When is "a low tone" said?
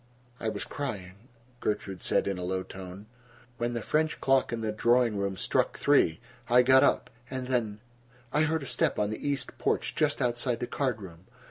2.39-3.05